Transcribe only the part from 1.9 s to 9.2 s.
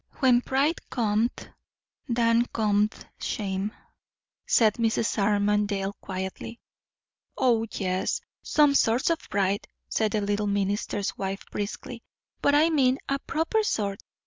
than cometh shame,'" said Mrs. Armadale quietly. "O yes, some sorts of